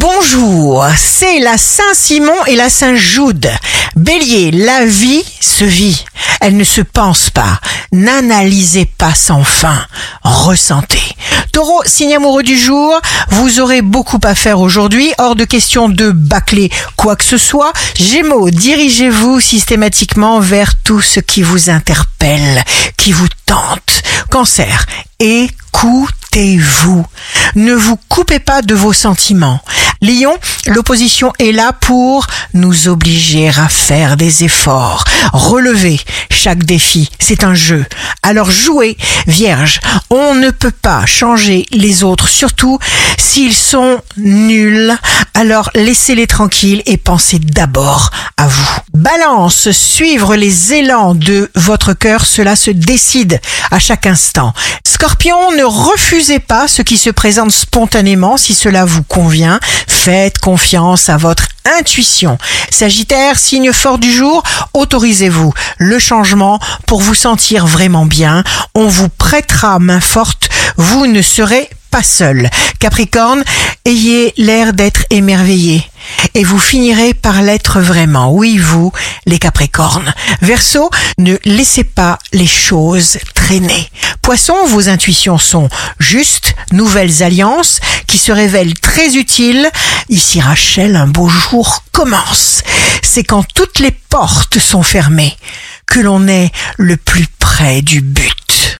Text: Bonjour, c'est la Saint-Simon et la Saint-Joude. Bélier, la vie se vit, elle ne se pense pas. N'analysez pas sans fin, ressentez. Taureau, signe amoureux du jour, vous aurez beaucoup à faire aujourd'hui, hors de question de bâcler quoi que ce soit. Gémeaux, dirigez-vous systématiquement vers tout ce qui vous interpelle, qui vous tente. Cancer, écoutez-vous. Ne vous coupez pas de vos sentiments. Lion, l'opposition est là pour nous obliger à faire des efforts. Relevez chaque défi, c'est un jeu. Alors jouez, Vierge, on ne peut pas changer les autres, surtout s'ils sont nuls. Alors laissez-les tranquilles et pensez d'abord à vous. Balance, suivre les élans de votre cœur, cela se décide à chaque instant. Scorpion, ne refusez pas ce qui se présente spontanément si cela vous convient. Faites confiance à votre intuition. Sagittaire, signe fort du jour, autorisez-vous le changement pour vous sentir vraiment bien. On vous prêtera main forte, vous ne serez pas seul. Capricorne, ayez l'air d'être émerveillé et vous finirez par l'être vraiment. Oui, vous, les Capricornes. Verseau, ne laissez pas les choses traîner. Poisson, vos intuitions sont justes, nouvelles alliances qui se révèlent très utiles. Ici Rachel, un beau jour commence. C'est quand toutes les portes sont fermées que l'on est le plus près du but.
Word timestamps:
Bonjour, 0.00 0.86
c'est 0.96 1.40
la 1.40 1.58
Saint-Simon 1.58 2.44
et 2.46 2.54
la 2.54 2.70
Saint-Joude. 2.70 3.50
Bélier, 3.96 4.52
la 4.52 4.86
vie 4.86 5.24
se 5.40 5.64
vit, 5.64 6.04
elle 6.40 6.56
ne 6.56 6.62
se 6.62 6.82
pense 6.82 7.30
pas. 7.30 7.58
N'analysez 7.90 8.84
pas 8.84 9.12
sans 9.12 9.42
fin, 9.42 9.84
ressentez. 10.22 11.02
Taureau, 11.52 11.82
signe 11.84 12.14
amoureux 12.14 12.44
du 12.44 12.56
jour, 12.56 13.00
vous 13.30 13.58
aurez 13.58 13.82
beaucoup 13.82 14.20
à 14.22 14.36
faire 14.36 14.60
aujourd'hui, 14.60 15.12
hors 15.18 15.34
de 15.34 15.44
question 15.44 15.88
de 15.88 16.12
bâcler 16.12 16.70
quoi 16.94 17.16
que 17.16 17.24
ce 17.24 17.36
soit. 17.36 17.72
Gémeaux, 17.96 18.50
dirigez-vous 18.50 19.40
systématiquement 19.40 20.38
vers 20.38 20.80
tout 20.84 21.00
ce 21.00 21.18
qui 21.18 21.42
vous 21.42 21.70
interpelle, 21.70 22.62
qui 22.96 23.10
vous 23.10 23.26
tente. 23.46 24.04
Cancer, 24.30 24.86
écoutez-vous. 25.18 27.04
Ne 27.56 27.72
vous 27.72 27.98
coupez 28.08 28.38
pas 28.38 28.62
de 28.62 28.76
vos 28.76 28.92
sentiments. 28.92 29.60
Lion, 30.00 30.36
l'opposition 30.66 31.32
est 31.38 31.52
là 31.52 31.72
pour 31.72 32.26
nous 32.54 32.88
obliger 32.88 33.48
à 33.48 33.68
faire 33.68 34.16
des 34.16 34.44
efforts. 34.44 35.04
Relevez 35.32 36.00
chaque 36.30 36.62
défi, 36.64 37.10
c'est 37.18 37.42
un 37.42 37.54
jeu. 37.54 37.84
Alors 38.22 38.50
jouez, 38.50 38.96
Vierge, 39.26 39.80
on 40.10 40.34
ne 40.34 40.50
peut 40.50 40.70
pas 40.70 41.04
changer 41.06 41.66
les 41.72 42.04
autres, 42.04 42.28
surtout 42.28 42.78
s'ils 43.16 43.54
sont 43.54 44.00
nuls. 44.16 44.96
Alors 45.40 45.70
laissez-les 45.76 46.26
tranquilles 46.26 46.82
et 46.84 46.96
pensez 46.96 47.38
d'abord 47.38 48.10
à 48.36 48.48
vous. 48.48 48.80
Balance, 48.92 49.70
suivre 49.70 50.34
les 50.34 50.74
élans 50.74 51.14
de 51.14 51.48
votre 51.54 51.92
cœur, 51.92 52.26
cela 52.26 52.56
se 52.56 52.72
décide 52.72 53.40
à 53.70 53.78
chaque 53.78 54.06
instant. 54.06 54.52
Scorpion, 54.84 55.52
ne 55.52 55.62
refusez 55.62 56.40
pas 56.40 56.66
ce 56.66 56.82
qui 56.82 56.98
se 56.98 57.10
présente 57.10 57.52
spontanément 57.52 58.36
si 58.36 58.52
cela 58.52 58.84
vous 58.84 59.04
convient. 59.04 59.60
Faites 59.86 60.38
confiance 60.38 61.08
à 61.08 61.16
votre 61.16 61.46
intuition. 61.78 62.36
Sagittaire, 62.72 63.38
signe 63.38 63.72
fort 63.72 63.98
du 63.98 64.12
jour, 64.12 64.42
autorisez-vous 64.74 65.54
le 65.76 66.00
changement 66.00 66.58
pour 66.86 67.00
vous 67.00 67.14
sentir 67.14 67.64
vraiment 67.64 68.06
bien. 68.06 68.42
On 68.74 68.88
vous 68.88 69.08
prêtera 69.08 69.78
main 69.78 70.00
forte, 70.00 70.48
vous 70.76 71.06
ne 71.06 71.22
serez 71.22 71.70
pas 71.90 72.02
seul. 72.02 72.50
Capricorne, 72.78 73.42
ayez 73.84 74.32
l'air 74.36 74.72
d'être 74.72 75.04
émerveillé 75.10 75.84
et 76.34 76.44
vous 76.44 76.58
finirez 76.58 77.14
par 77.14 77.42
l'être 77.42 77.80
vraiment. 77.80 78.32
Oui, 78.32 78.58
vous, 78.58 78.92
les 79.26 79.38
Capricornes. 79.38 80.14
Verseau, 80.42 80.90
ne 81.18 81.36
laissez 81.44 81.84
pas 81.84 82.18
les 82.32 82.46
choses 82.46 83.18
traîner. 83.34 83.90
Poisson, 84.22 84.66
vos 84.66 84.88
intuitions 84.88 85.38
sont 85.38 85.68
justes, 85.98 86.54
nouvelles 86.72 87.22
alliances 87.22 87.80
qui 88.06 88.18
se 88.18 88.32
révèlent 88.32 88.78
très 88.78 89.16
utiles. 89.16 89.68
Ici 90.08 90.40
Rachel, 90.40 90.96
un 90.96 91.06
beau 91.06 91.28
jour 91.28 91.84
commence. 91.92 92.62
C'est 93.02 93.24
quand 93.24 93.44
toutes 93.54 93.78
les 93.78 93.90
portes 93.90 94.58
sont 94.58 94.82
fermées 94.82 95.36
que 95.86 96.00
l'on 96.00 96.28
est 96.28 96.52
le 96.76 96.96
plus 96.96 97.26
près 97.38 97.82
du 97.82 98.00
but. 98.00 98.47